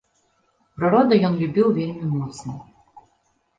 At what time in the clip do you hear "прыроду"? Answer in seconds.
0.77-1.19